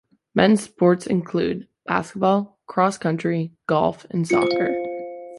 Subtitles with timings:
[0.33, 4.75] Men's sports include: basketball, cross country, Golf, and soccer.